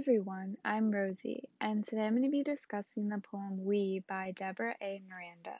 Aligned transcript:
everyone, 0.00 0.56
I'm 0.64 0.90
Rosie, 0.90 1.50
and 1.60 1.86
today 1.86 2.00
I'm 2.00 2.12
going 2.12 2.22
to 2.22 2.30
be 2.30 2.42
discussing 2.42 3.10
the 3.10 3.18
poem 3.18 3.66
We 3.66 4.02
by 4.08 4.32
Deborah 4.34 4.74
A. 4.80 5.02
Miranda. 5.06 5.58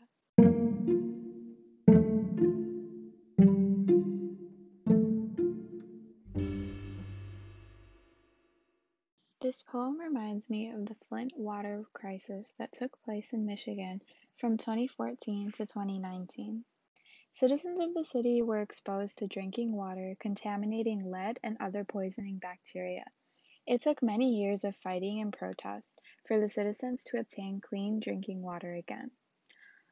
This 9.42 9.62
poem 9.62 10.00
reminds 10.00 10.48
me 10.48 10.70
of 10.70 10.86
the 10.86 10.96
Flint 11.10 11.34
water 11.36 11.84
crisis 11.92 12.54
that 12.58 12.72
took 12.72 12.98
place 13.02 13.34
in 13.34 13.44
Michigan 13.44 14.00
from 14.38 14.56
2014 14.56 15.52
to 15.52 15.66
2019. 15.66 16.64
Citizens 17.34 17.78
of 17.78 17.92
the 17.92 18.04
city 18.04 18.40
were 18.40 18.62
exposed 18.62 19.18
to 19.18 19.26
drinking 19.26 19.76
water 19.76 20.16
contaminating 20.18 21.10
lead 21.10 21.38
and 21.44 21.58
other 21.60 21.84
poisoning 21.84 22.38
bacteria. 22.38 23.04
It 23.70 23.82
took 23.82 24.02
many 24.02 24.34
years 24.34 24.64
of 24.64 24.74
fighting 24.74 25.20
and 25.20 25.32
protest 25.32 25.96
for 26.26 26.40
the 26.40 26.48
citizens 26.48 27.04
to 27.04 27.20
obtain 27.20 27.60
clean 27.60 28.00
drinking 28.00 28.42
water 28.42 28.74
again. 28.74 29.12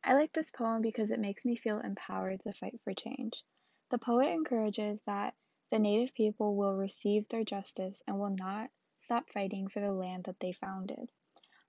I 0.03 0.15
like 0.15 0.33
this 0.33 0.51
poem 0.51 0.83
because 0.83 1.13
it 1.13 1.21
makes 1.21 1.45
me 1.45 1.55
feel 1.55 1.79
empowered 1.79 2.41
to 2.41 2.53
fight 2.53 2.81
for 2.83 2.93
change. 2.93 3.45
The 3.91 3.99
poet 3.99 4.33
encourages 4.33 5.03
that 5.03 5.37
the 5.71 5.79
native 5.79 6.13
people 6.13 6.57
will 6.57 6.75
receive 6.75 7.29
their 7.29 7.45
justice 7.45 8.03
and 8.09 8.19
will 8.19 8.35
not 8.35 8.69
stop 8.97 9.31
fighting 9.31 9.69
for 9.69 9.79
the 9.79 9.93
land 9.93 10.25
that 10.25 10.41
they 10.41 10.51
founded. 10.51 11.13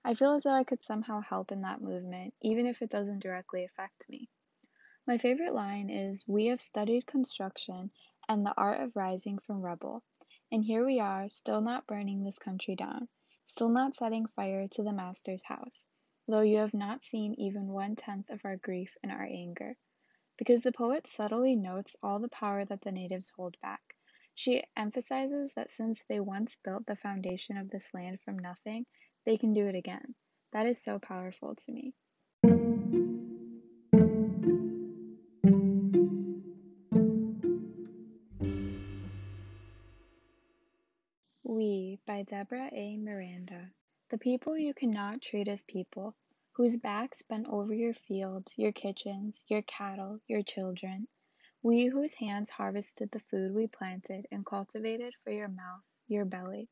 I 0.04 0.14
feel 0.14 0.32
as 0.32 0.42
though 0.42 0.50
I 0.50 0.64
could 0.64 0.82
somehow 0.82 1.20
help 1.20 1.52
in 1.52 1.60
that 1.60 1.80
movement, 1.80 2.34
even 2.42 2.66
if 2.66 2.82
it 2.82 2.90
doesn't 2.90 3.22
directly 3.22 3.62
affect 3.62 4.08
me. 4.08 4.28
My 5.06 5.16
favorite 5.16 5.54
line 5.54 5.88
is 5.90 6.26
We 6.26 6.46
have 6.46 6.60
studied 6.60 7.06
construction 7.06 7.92
and 8.28 8.44
the 8.44 8.54
art 8.56 8.80
of 8.80 8.96
rising 8.96 9.38
from 9.38 9.62
rubble. 9.62 10.02
And 10.52 10.64
here 10.64 10.84
we 10.84 10.98
are, 10.98 11.28
still 11.28 11.60
not 11.60 11.86
burning 11.86 12.24
this 12.24 12.40
country 12.40 12.74
down, 12.74 13.08
still 13.46 13.68
not 13.68 13.94
setting 13.94 14.26
fire 14.26 14.66
to 14.68 14.82
the 14.82 14.92
Master's 14.92 15.44
house, 15.44 15.88
though 16.26 16.40
you 16.40 16.58
have 16.58 16.74
not 16.74 17.04
seen 17.04 17.34
even 17.34 17.68
one 17.68 17.94
tenth 17.94 18.30
of 18.30 18.40
our 18.44 18.56
grief 18.56 18.96
and 19.02 19.12
our 19.12 19.22
anger. 19.22 19.76
Because 20.36 20.62
the 20.62 20.72
poet 20.72 21.06
subtly 21.06 21.54
notes 21.54 21.94
all 22.02 22.18
the 22.18 22.28
power 22.28 22.64
that 22.64 22.80
the 22.80 22.90
natives 22.90 23.30
hold 23.30 23.56
back. 23.60 23.94
She 24.34 24.64
emphasizes 24.76 25.52
that 25.54 25.70
since 25.70 26.02
they 26.04 26.18
once 26.18 26.56
built 26.64 26.84
the 26.86 26.96
foundation 26.96 27.56
of 27.56 27.70
this 27.70 27.94
land 27.94 28.20
from 28.20 28.38
nothing, 28.38 28.86
they 29.24 29.38
can 29.38 29.52
do 29.52 29.68
it 29.68 29.76
again. 29.76 30.16
That 30.52 30.66
is 30.66 30.82
so 30.82 30.98
powerful 30.98 31.54
to 31.54 31.72
me. 31.72 31.94
We 41.52 41.98
by 42.06 42.22
Deborah 42.22 42.70
A. 42.72 42.96
Miranda. 42.96 43.72
The 44.10 44.18
people 44.18 44.56
you 44.56 44.72
cannot 44.72 45.20
treat 45.20 45.48
as 45.48 45.64
people, 45.64 46.14
whose 46.52 46.76
backs 46.76 47.22
bent 47.22 47.48
over 47.48 47.74
your 47.74 47.92
fields, 47.92 48.56
your 48.56 48.70
kitchens, 48.70 49.42
your 49.48 49.62
cattle, 49.62 50.20
your 50.28 50.42
children. 50.42 51.08
We 51.60 51.86
whose 51.86 52.14
hands 52.14 52.50
harvested 52.50 53.10
the 53.10 53.18
food 53.18 53.52
we 53.52 53.66
planted 53.66 54.28
and 54.30 54.46
cultivated 54.46 55.16
for 55.24 55.32
your 55.32 55.48
mouth, 55.48 55.82
your 56.06 56.24
belly. 56.24 56.68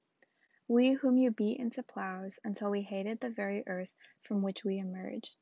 We 0.68 0.92
whom 0.92 1.16
you 1.18 1.32
beat 1.32 1.58
into 1.58 1.82
plows 1.82 2.38
until 2.44 2.70
we 2.70 2.82
hated 2.82 3.18
the 3.18 3.30
very 3.30 3.64
earth 3.66 3.90
from 4.22 4.42
which 4.42 4.62
we 4.62 4.78
emerged. 4.78 5.36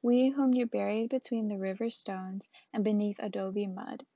We 0.00 0.28
whom 0.28 0.54
you 0.54 0.64
buried 0.64 1.10
between 1.10 1.48
the 1.48 1.58
river 1.58 1.90
stones 1.90 2.48
and 2.72 2.84
beneath 2.84 3.18
adobe 3.18 3.66
mud. 3.66 4.06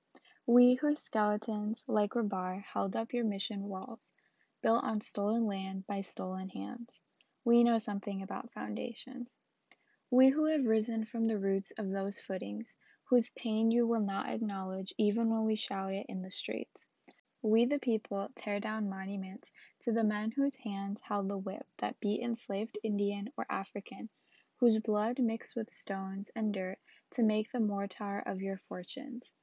We 0.47 0.75
whose 0.75 1.01
skeletons, 1.01 1.84
like 1.89 2.12
rebar, 2.12 2.62
held 2.62 2.95
up 2.95 3.12
your 3.12 3.25
mission 3.25 3.69
walls 3.69 4.15
built 4.62 4.84
on 4.84 5.00
stolen 5.00 5.47
land 5.47 5.87
by 5.87 6.00
stolen 6.00 6.48
hands. 6.48 7.03
We 7.44 7.65
know 7.65 7.78
something 7.78 8.22
about 8.22 8.53
foundations. 8.53 9.41
We 10.10 10.28
who 10.28 10.47
have 10.47 10.65
risen 10.65 11.04
from 11.04 11.26
the 11.26 11.38
roots 11.38 11.72
of 11.78 11.91
those 11.91 12.21
footings, 12.21 12.76
whose 13.04 13.31
pain 13.31 13.70
you 13.70 13.87
will 13.87 14.00
not 14.00 14.28
acknowledge 14.28 14.93
even 14.99 15.31
when 15.31 15.44
we 15.44 15.56
shout 15.56 15.94
it 15.94 16.06
in 16.09 16.22
the 16.22 16.31
streets. 16.31 16.88
We, 17.43 17.65
the 17.65 17.78
people, 17.78 18.28
tear 18.37 18.60
down 18.60 18.91
monuments 18.91 19.50
to 19.81 19.93
the 19.93 20.04
men 20.04 20.31
whose 20.31 20.56
hands 20.56 21.00
held 21.00 21.28
the 21.28 21.38
whip 21.38 21.66
that 21.78 21.99
beat 22.00 22.20
enslaved 22.20 22.78
Indian 22.82 23.31
or 23.37 23.47
African, 23.49 24.10
whose 24.56 24.78
blood 24.78 25.19
mixed 25.19 25.56
with 25.56 25.70
stones 25.70 26.31
and 26.37 26.53
dirt 26.53 26.78
to 27.12 27.22
make 27.22 27.50
the 27.50 27.60
mortar 27.60 28.19
of 28.26 28.43
your 28.43 28.59
fortunes, 28.69 29.34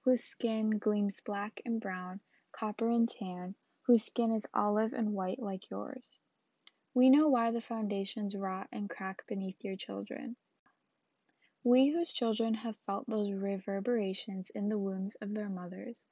whose 0.00 0.24
skin 0.24 0.78
gleams 0.78 1.20
black 1.20 1.60
and 1.66 1.78
brown, 1.78 2.20
copper 2.52 2.88
and 2.88 3.10
tan, 3.10 3.54
whose 3.82 4.04
skin 4.04 4.32
is 4.32 4.46
olive 4.54 4.92
and 4.92 5.12
white 5.14 5.38
like 5.40 5.70
yours. 5.70 6.20
We 6.94 7.10
know 7.10 7.28
why 7.28 7.50
the 7.50 7.60
foundations 7.60 8.36
rot 8.36 8.68
and 8.70 8.90
crack 8.90 9.26
beneath 9.26 9.64
your 9.64 9.76
children. 9.76 10.36
We 11.64 11.88
whose 11.90 12.12
children 12.12 12.54
have 12.54 12.76
felt 12.86 13.06
those 13.06 13.32
reverberations 13.32 14.50
in 14.50 14.68
the 14.68 14.78
wombs 14.78 15.14
of 15.16 15.32
their 15.32 15.48
mothers. 15.48 16.06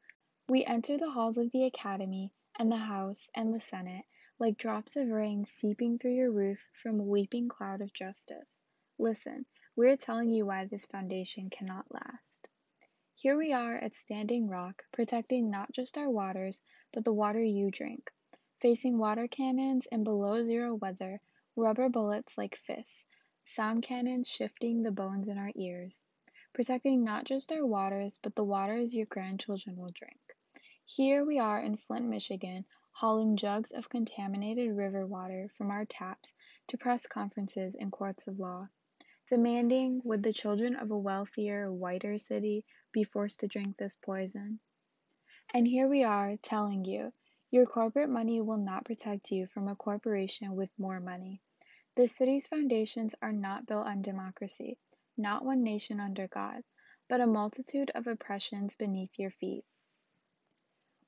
We 0.48 0.64
enter 0.64 0.97
the 0.97 1.10
halls 1.10 1.38
of 1.38 1.50
the 1.50 1.64
Academy 1.64 2.31
and 2.58 2.72
the 2.72 2.76
House 2.76 3.31
and 3.34 3.53
the 3.53 3.60
Senate 3.60 4.04
like 4.38 4.56
drops 4.56 4.97
of 4.97 5.08
rain 5.08 5.44
seeping 5.44 5.98
through 5.98 6.14
your 6.14 6.31
roof 6.31 6.58
from 6.72 6.98
a 6.98 7.04
weeping 7.04 7.48
cloud 7.48 7.82
of 7.82 7.92
justice. 7.92 8.58
Listen, 8.98 9.44
we 9.76 9.88
are 9.88 9.97
telling 9.97 10.31
you 10.31 10.47
why 10.47 10.64
this 10.64 10.87
foundation 10.87 11.50
cannot 11.50 11.84
last. 11.92 12.40
Here 13.22 13.36
we 13.36 13.53
are 13.53 13.76
at 13.76 13.94
Standing 13.94 14.48
Rock, 14.48 14.82
protecting 14.92 15.50
not 15.50 15.70
just 15.72 15.98
our 15.98 16.08
waters, 16.08 16.62
but 16.91 17.04
the 17.04 17.12
water 17.12 17.44
you 17.44 17.70
drink, 17.70 18.10
facing 18.62 18.97
water 18.97 19.28
cannons 19.28 19.86
in 19.92 20.04
below 20.04 20.42
zero 20.42 20.76
weather, 20.76 21.20
rubber 21.54 21.91
bullets 21.91 22.38
like 22.38 22.56
fists, 22.56 23.04
sound 23.44 23.82
cannons 23.82 24.26
shifting 24.26 24.82
the 24.82 24.91
bones 24.91 25.28
in 25.28 25.36
our 25.36 25.53
ears, 25.54 26.03
protecting 26.54 27.04
not 27.04 27.26
just 27.26 27.53
our 27.53 27.66
waters, 27.66 28.19
but 28.22 28.34
the 28.34 28.42
waters 28.42 28.94
your 28.94 29.04
grandchildren 29.04 29.76
will 29.76 29.92
drink. 29.92 30.19
Here 30.87 31.22
we 31.22 31.38
are 31.38 31.60
in 31.60 31.76
Flint, 31.76 32.06
Michigan, 32.06 32.64
hauling 32.92 33.37
jugs 33.37 33.70
of 33.70 33.91
contaminated 33.91 34.75
river 34.75 35.06
water 35.06 35.50
from 35.58 35.70
our 35.70 35.84
taps 35.84 36.32
to 36.69 36.78
press 36.78 37.06
conferences 37.06 37.75
and 37.75 37.92
courts 37.92 38.26
of 38.26 38.38
law 38.38 38.70
demanding 39.31 40.03
would 40.03 40.25
the 40.25 40.33
children 40.33 40.75
of 40.75 40.91
a 40.91 40.99
wealthier, 40.99 41.73
whiter 41.73 42.19
city 42.19 42.65
be 42.91 43.05
forced 43.05 43.39
to 43.39 43.47
drink 43.47 43.77
this 43.77 43.95
poison? 43.95 44.59
And 45.55 45.69
here 45.69 45.89
we 45.89 46.03
are 46.03 46.37
telling 46.39 46.85
you 46.85 47.13
your 47.53 47.65
corporate 47.65 48.11
money 48.11 48.41
will 48.41 48.59
not 48.59 48.85
protect 48.85 49.31
you 49.31 49.47
from 49.47 49.69
a 49.69 49.77
corporation 49.77 50.57
with 50.57 50.77
more 50.77 50.99
money. 50.99 51.41
This 51.97 52.17
city's 52.17 52.49
foundations 52.49 53.15
are 53.23 53.31
not 53.33 53.67
built 53.67 53.87
on 53.87 54.03
democracy, 54.03 54.79
not 55.17 55.45
one 55.45 55.62
nation 55.62 56.01
under 56.01 56.27
God, 56.27 56.65
but 57.09 57.21
a 57.21 57.27
multitude 57.27 57.93
of 57.95 58.09
oppressions 58.09 58.75
beneath 58.75 59.17
your 59.17 59.31
feet. 59.31 59.65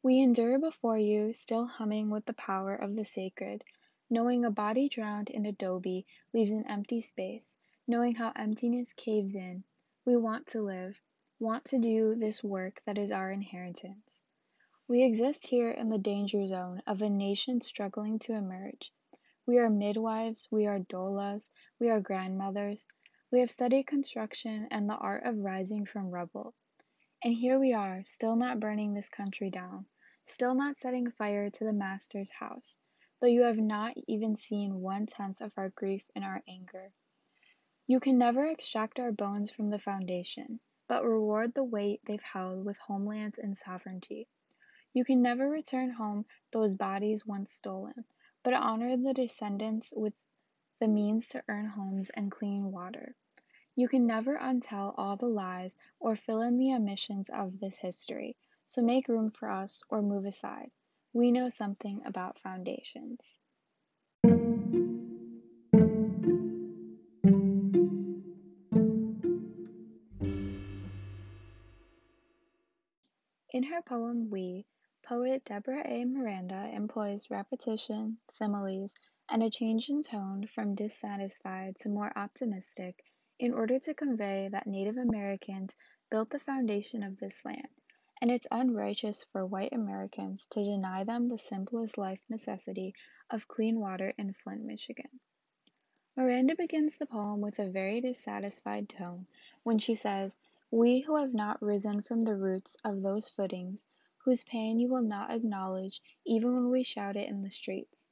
We 0.00 0.20
endure 0.20 0.60
before 0.60 0.98
you, 0.98 1.32
still 1.32 1.66
humming 1.66 2.08
with 2.08 2.26
the 2.26 2.34
power 2.34 2.74
of 2.74 2.94
the 2.94 3.04
sacred, 3.04 3.64
knowing 4.08 4.44
a 4.44 4.50
body 4.50 4.88
drowned 4.88 5.28
in 5.30 5.44
adobe 5.44 6.04
leaves 6.32 6.52
an 6.52 6.66
empty 6.68 7.00
space, 7.00 7.56
knowing 7.88 8.14
how 8.14 8.32
emptiness 8.36 8.92
caves 8.92 9.34
in, 9.34 9.64
we 10.04 10.16
want 10.16 10.46
to 10.46 10.62
live, 10.62 11.00
want 11.38 11.64
to 11.64 11.78
do 11.78 12.14
this 12.14 12.42
work 12.42 12.80
that 12.86 12.98
is 12.98 13.10
our 13.10 13.30
inheritance. 13.30 14.22
We 14.88 15.02
exist 15.02 15.46
here 15.46 15.70
in 15.70 15.88
the 15.88 15.98
danger 15.98 16.46
zone 16.46 16.82
of 16.86 17.02
a 17.02 17.08
nation 17.08 17.60
struggling 17.60 18.18
to 18.20 18.34
emerge. 18.34 18.92
We 19.46 19.58
are 19.58 19.70
midwives, 19.70 20.46
we 20.50 20.66
are 20.66 20.78
doulas, 20.78 21.50
we 21.80 21.90
are 21.90 22.00
grandmothers. 22.00 22.86
We 23.32 23.40
have 23.40 23.50
studied 23.50 23.88
construction 23.88 24.68
and 24.70 24.88
the 24.88 24.96
art 24.96 25.24
of 25.24 25.38
rising 25.38 25.86
from 25.86 26.10
rubble. 26.10 26.54
And 27.24 27.34
here 27.34 27.58
we 27.58 27.72
are, 27.72 28.04
still 28.04 28.36
not 28.36 28.60
burning 28.60 28.94
this 28.94 29.08
country 29.08 29.50
down, 29.50 29.86
still 30.24 30.54
not 30.54 30.76
setting 30.76 31.10
fire 31.10 31.50
to 31.50 31.64
the 31.64 31.72
Master's 31.72 32.30
house, 32.30 32.78
though 33.20 33.26
you 33.26 33.42
have 33.42 33.58
not 33.58 33.96
even 34.06 34.36
seen 34.36 34.80
one 34.80 35.06
tenth 35.06 35.40
of 35.40 35.52
our 35.56 35.70
grief 35.70 36.04
and 36.14 36.24
our 36.24 36.42
anger. 36.46 36.92
You 37.88 37.98
can 37.98 38.16
never 38.16 38.46
extract 38.46 39.00
our 39.00 39.10
bones 39.10 39.50
from 39.50 39.70
the 39.70 39.78
foundation, 39.78 40.60
but 40.86 41.04
reward 41.04 41.52
the 41.52 41.64
weight 41.64 42.00
they've 42.04 42.22
held 42.22 42.64
with 42.64 42.78
homelands 42.78 43.38
and 43.38 43.56
sovereignty. 43.56 44.28
You 44.92 45.04
can 45.04 45.20
never 45.20 45.48
return 45.48 45.90
home 45.90 46.26
those 46.52 46.74
bodies 46.74 47.26
once 47.26 47.52
stolen, 47.52 48.04
but 48.44 48.54
honor 48.54 48.96
the 48.96 49.12
descendants 49.12 49.92
with 49.96 50.14
the 50.78 50.86
means 50.86 51.28
to 51.28 51.42
earn 51.48 51.66
homes 51.66 52.10
and 52.10 52.30
clean 52.30 52.70
water. 52.70 53.16
You 53.74 53.88
can 53.88 54.06
never 54.06 54.38
untell 54.38 54.94
all 54.96 55.16
the 55.16 55.28
lies 55.28 55.76
or 55.98 56.14
fill 56.14 56.42
in 56.42 56.58
the 56.58 56.74
omissions 56.74 57.30
of 57.30 57.58
this 57.58 57.78
history, 57.78 58.36
so 58.66 58.82
make 58.82 59.08
room 59.08 59.30
for 59.30 59.50
us 59.50 59.82
or 59.88 60.02
move 60.02 60.26
aside. 60.26 60.70
We 61.12 61.32
know 61.32 61.48
something 61.48 62.04
about 62.04 62.38
foundations. 62.38 63.40
In 73.62 73.68
her 73.68 73.82
poem 73.82 74.28
We, 74.28 74.66
poet 75.04 75.44
Deborah 75.44 75.86
A. 75.86 76.04
Miranda 76.04 76.68
employs 76.74 77.30
repetition, 77.30 78.18
similes, 78.32 78.96
and 79.28 79.40
a 79.40 79.50
change 79.50 79.88
in 79.88 80.02
tone 80.02 80.48
from 80.48 80.74
dissatisfied 80.74 81.78
to 81.78 81.88
more 81.88 82.10
optimistic 82.18 83.04
in 83.38 83.54
order 83.54 83.78
to 83.78 83.94
convey 83.94 84.48
that 84.48 84.66
Native 84.66 84.96
Americans 84.96 85.78
built 86.10 86.30
the 86.30 86.40
foundation 86.40 87.04
of 87.04 87.20
this 87.20 87.44
land, 87.44 87.68
and 88.20 88.32
it's 88.32 88.48
unrighteous 88.50 89.22
for 89.30 89.46
white 89.46 89.72
Americans 89.72 90.44
to 90.50 90.64
deny 90.64 91.04
them 91.04 91.28
the 91.28 91.38
simplest 91.38 91.96
life 91.96 92.24
necessity 92.28 92.96
of 93.30 93.46
clean 93.46 93.78
water 93.78 94.12
in 94.18 94.32
Flint, 94.32 94.64
Michigan. 94.64 95.20
Miranda 96.16 96.56
begins 96.56 96.96
the 96.96 97.06
poem 97.06 97.40
with 97.40 97.60
a 97.60 97.70
very 97.70 98.00
dissatisfied 98.00 98.88
tone 98.88 99.28
when 99.62 99.78
she 99.78 99.94
says, 99.94 100.36
We 100.74 101.00
who 101.00 101.16
have 101.16 101.34
not 101.34 101.60
risen 101.60 102.00
from 102.00 102.24
the 102.24 102.34
roots 102.34 102.78
of 102.82 103.02
those 103.02 103.28
footings, 103.28 103.86
whose 104.24 104.42
pain 104.42 104.80
you 104.80 104.88
will 104.88 105.02
not 105.02 105.30
acknowledge 105.30 106.00
even 106.24 106.54
when 106.54 106.70
we 106.70 106.82
shout 106.82 107.14
it 107.14 107.28
in 107.28 107.42
the 107.42 107.50
streets. 107.50 108.06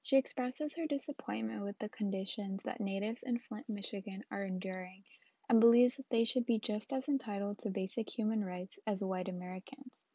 She 0.00 0.16
expresses 0.16 0.76
her 0.76 0.86
disappointment 0.86 1.64
with 1.64 1.76
the 1.80 1.88
conditions 1.88 2.62
that 2.62 2.78
natives 2.80 3.24
in 3.24 3.40
Flint, 3.40 3.68
Michigan 3.68 4.22
are 4.30 4.44
enduring 4.44 5.02
and 5.48 5.58
believes 5.60 5.96
that 5.96 6.08
they 6.08 6.22
should 6.22 6.46
be 6.46 6.60
just 6.60 6.92
as 6.92 7.08
entitled 7.08 7.58
to 7.58 7.70
basic 7.70 8.08
human 8.16 8.44
rights 8.44 8.78
as 8.86 9.02
white 9.02 9.28
Americans. 9.28 10.06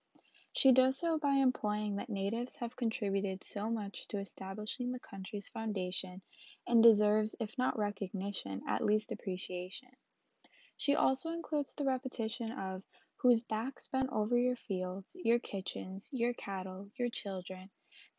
She 0.53 0.71
does 0.71 0.97
so 0.97 1.19
by 1.19 1.33
implying 1.33 1.97
that 1.97 2.07
natives 2.09 2.55
have 2.55 2.77
contributed 2.77 3.43
so 3.43 3.69
much 3.69 4.07
to 4.07 4.19
establishing 4.19 4.93
the 4.93 4.99
country's 4.99 5.49
foundation 5.49 6.21
and 6.65 6.81
deserves, 6.81 7.35
if 7.41 7.57
not 7.57 7.77
recognition, 7.77 8.61
at 8.69 8.85
least 8.85 9.11
appreciation. 9.11 9.89
She 10.81 10.95
also 10.95 11.31
includes 11.31 11.73
the 11.73 11.83
repetition 11.83 12.53
of 12.53 12.83
whose 13.17 13.43
backs 13.43 13.89
bent 13.89 14.09
over 14.13 14.37
your 14.37 14.55
fields, 14.55 15.13
your 15.13 15.37
kitchens, 15.37 16.09
your 16.13 16.33
cattle, 16.33 16.89
your 16.95 17.09
children, 17.09 17.69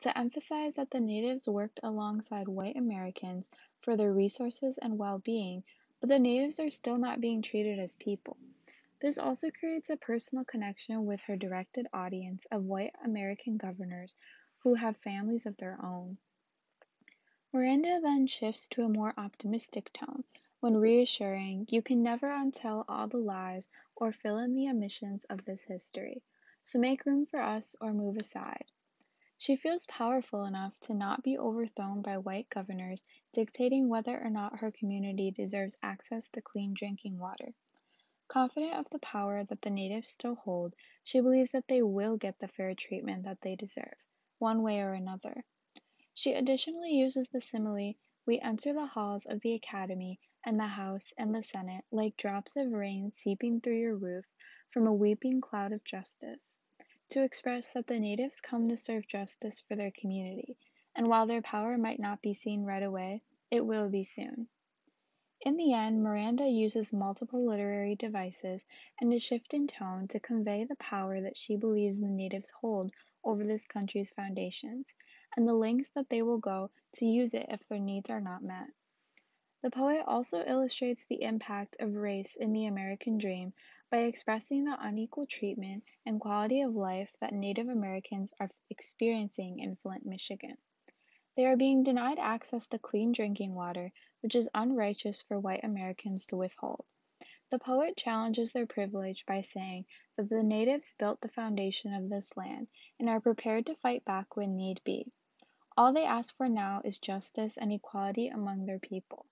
to 0.01 0.15
emphasize 0.15 0.75
that 0.75 0.91
the 0.91 0.99
natives 0.99 1.49
worked 1.49 1.79
alongside 1.81 2.47
white 2.47 2.75
Americans 2.75 3.49
for 3.79 3.97
their 3.97 4.13
resources 4.13 4.77
and 4.77 4.99
well 4.99 5.17
being, 5.17 5.63
but 5.99 6.09
the 6.09 6.19
natives 6.19 6.59
are 6.59 6.69
still 6.69 6.97
not 6.97 7.19
being 7.19 7.41
treated 7.41 7.79
as 7.79 7.95
people. 7.95 8.37
This 8.99 9.17
also 9.17 9.49
creates 9.49 9.89
a 9.89 9.97
personal 9.97 10.45
connection 10.45 11.07
with 11.07 11.23
her 11.23 11.35
directed 11.35 11.87
audience 11.91 12.45
of 12.51 12.65
white 12.65 12.93
American 13.03 13.57
governors 13.57 14.15
who 14.59 14.75
have 14.75 14.97
families 14.97 15.47
of 15.47 15.57
their 15.57 15.83
own. 15.83 16.19
Miranda 17.51 17.99
then 18.03 18.27
shifts 18.27 18.67
to 18.67 18.83
a 18.83 18.87
more 18.89 19.15
optimistic 19.17 19.91
tone 19.93 20.23
when 20.61 20.77
reassuring 20.77 21.65
you 21.71 21.81
can 21.81 22.03
never 22.03 22.27
untell 22.27 22.85
all 22.87 23.07
the 23.07 23.17
lies 23.17 23.67
or 23.95 24.11
fill 24.11 24.37
in 24.37 24.53
the 24.53 24.69
omissions 24.69 25.25
of 25.25 25.43
this 25.43 25.63
history, 25.63 26.21
so 26.63 26.77
make 26.77 27.03
room 27.03 27.25
for 27.25 27.41
us 27.41 27.75
or 27.81 27.91
move 27.91 28.15
aside. 28.15 28.65
She 29.39 29.55
feels 29.55 29.87
powerful 29.87 30.45
enough 30.45 30.79
to 30.81 30.93
not 30.93 31.23
be 31.23 31.35
overthrown 31.35 32.03
by 32.03 32.19
white 32.19 32.47
governors 32.47 33.03
dictating 33.33 33.89
whether 33.89 34.23
or 34.23 34.29
not 34.29 34.59
her 34.59 34.69
community 34.69 35.31
deserves 35.31 35.79
access 35.81 36.29
to 36.29 36.43
clean 36.43 36.75
drinking 36.75 37.17
water. 37.17 37.55
Confident 38.27 38.75
of 38.75 38.87
the 38.91 38.99
power 38.99 39.43
that 39.43 39.63
the 39.63 39.71
natives 39.71 40.09
still 40.09 40.35
hold, 40.35 40.75
she 41.03 41.21
believes 41.21 41.53
that 41.53 41.67
they 41.67 41.81
will 41.81 42.17
get 42.17 42.37
the 42.37 42.47
fair 42.47 42.75
treatment 42.75 43.23
that 43.23 43.41
they 43.41 43.55
deserve, 43.55 43.95
one 44.37 44.61
way 44.61 44.79
or 44.79 44.93
another. 44.93 45.43
She 46.13 46.33
additionally 46.33 46.91
uses 46.91 47.29
the 47.29 47.41
simile, 47.41 47.95
we 48.27 48.39
enter 48.39 48.73
the 48.73 48.85
halls 48.85 49.25
of 49.25 49.41
the 49.41 49.53
Academy 49.53 50.19
and 50.43 50.59
the 50.59 50.67
House 50.67 51.13
and 51.17 51.33
the 51.33 51.43
Senate 51.43 51.85
like 51.91 52.17
drops 52.17 52.55
of 52.55 52.71
rain 52.71 53.11
seeping 53.11 53.61
through 53.61 53.77
your 53.77 53.95
roof 53.95 54.25
from 54.69 54.87
a 54.87 54.93
weeping 54.93 55.41
cloud 55.41 55.71
of 55.71 55.83
justice, 55.83 56.59
to 57.09 57.23
express 57.23 57.73
that 57.73 57.87
the 57.87 57.99
natives 57.99 58.41
come 58.41 58.69
to 58.69 58.77
serve 58.77 59.07
justice 59.07 59.59
for 59.59 59.75
their 59.75 59.91
community, 59.91 60.57
and 60.95 61.07
while 61.07 61.27
their 61.27 61.41
power 61.41 61.77
might 61.77 61.99
not 61.99 62.21
be 62.21 62.33
seen 62.33 62.63
right 62.63 62.83
away, 62.83 63.21
it 63.51 63.65
will 63.65 63.89
be 63.89 64.03
soon. 64.03 64.47
In 65.43 65.57
the 65.57 65.73
end, 65.73 66.03
Miranda 66.03 66.47
uses 66.47 66.93
multiple 66.93 67.43
literary 67.43 67.95
devices 67.95 68.65
and 68.99 69.11
a 69.11 69.19
shift 69.19 69.53
in 69.53 69.67
tone 69.67 70.07
to 70.09 70.19
convey 70.19 70.63
the 70.63 70.75
power 70.75 71.19
that 71.21 71.35
she 71.35 71.55
believes 71.55 71.99
the 71.99 72.07
natives 72.07 72.51
hold 72.51 72.91
over 73.23 73.43
this 73.43 73.65
country's 73.65 74.11
foundations, 74.11 74.93
and 75.35 75.47
the 75.47 75.53
lengths 75.53 75.89
that 75.89 76.09
they 76.09 76.21
will 76.21 76.37
go 76.37 76.69
to 76.93 77.05
use 77.05 77.33
it 77.33 77.47
if 77.49 77.67
their 77.67 77.79
needs 77.79 78.09
are 78.09 78.21
not 78.21 78.43
met. 78.43 78.67
The 79.63 79.69
poet 79.69 80.03
also 80.07 80.43
illustrates 80.43 81.05
the 81.05 81.21
impact 81.21 81.77
of 81.79 81.93
race 81.93 82.35
in 82.35 82.51
the 82.51 82.65
American 82.65 83.19
dream 83.19 83.53
by 83.91 83.99
expressing 83.99 84.63
the 84.63 84.75
unequal 84.79 85.27
treatment 85.27 85.83
and 86.03 86.19
quality 86.19 86.61
of 86.61 86.75
life 86.75 87.13
that 87.19 87.31
Native 87.31 87.69
Americans 87.69 88.33
are 88.39 88.49
experiencing 88.71 89.59
in 89.59 89.75
Flint, 89.75 90.03
Michigan. 90.03 90.57
They 91.35 91.45
are 91.45 91.55
being 91.55 91.83
denied 91.83 92.17
access 92.17 92.65
to 92.67 92.79
clean 92.79 93.11
drinking 93.11 93.53
water, 93.53 93.91
which 94.21 94.35
is 94.35 94.49
unrighteous 94.55 95.21
for 95.21 95.39
white 95.39 95.63
Americans 95.63 96.25
to 96.27 96.37
withhold. 96.37 96.83
The 97.51 97.59
poet 97.59 97.95
challenges 97.95 98.53
their 98.53 98.65
privilege 98.65 99.27
by 99.27 99.41
saying 99.41 99.85
that 100.15 100.27
the 100.27 100.41
natives 100.41 100.95
built 100.97 101.21
the 101.21 101.29
foundation 101.29 101.93
of 101.93 102.09
this 102.09 102.35
land 102.35 102.67
and 102.99 103.07
are 103.07 103.21
prepared 103.21 103.67
to 103.67 103.75
fight 103.75 104.03
back 104.05 104.35
when 104.35 104.55
need 104.55 104.81
be. 104.83 105.11
All 105.77 105.93
they 105.93 106.05
ask 106.05 106.35
for 106.35 106.49
now 106.49 106.81
is 106.83 106.97
justice 106.97 107.57
and 107.57 107.71
equality 107.71 108.27
among 108.29 108.65
their 108.65 108.79
people. 108.79 109.27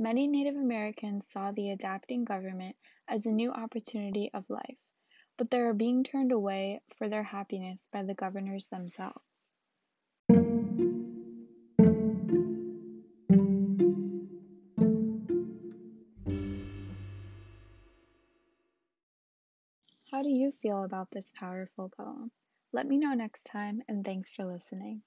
Many 0.00 0.28
Native 0.28 0.54
Americans 0.54 1.26
saw 1.26 1.50
the 1.50 1.70
adapting 1.70 2.24
government 2.24 2.76
as 3.08 3.26
a 3.26 3.32
new 3.32 3.50
opportunity 3.50 4.30
of 4.32 4.48
life, 4.48 4.78
but 5.36 5.50
they 5.50 5.58
are 5.58 5.74
being 5.74 6.04
turned 6.04 6.30
away 6.30 6.82
for 6.96 7.08
their 7.08 7.24
happiness 7.24 7.88
by 7.92 8.04
the 8.04 8.14
governors 8.14 8.68
themselves. 8.68 9.52
How 20.12 20.22
do 20.22 20.30
you 20.30 20.52
feel 20.62 20.84
about 20.84 21.10
this 21.10 21.32
powerful 21.32 21.90
poem? 21.96 22.30
Let 22.72 22.86
me 22.86 22.98
know 22.98 23.14
next 23.14 23.46
time, 23.46 23.82
and 23.88 24.04
thanks 24.04 24.30
for 24.30 24.44
listening. 24.44 25.02